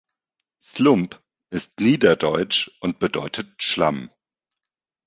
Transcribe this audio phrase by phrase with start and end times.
[0.63, 1.21] Slump
[1.51, 4.09] ist niederdeutsch und bedeutet Schlamm.